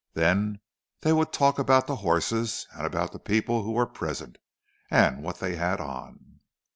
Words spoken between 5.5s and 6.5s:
had on.